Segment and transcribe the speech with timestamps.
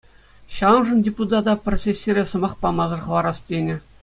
[0.59, 3.75] Ҫавӑншӑн депутата пӗр сессире сӑмах памасӑр хӑварас тенӗ.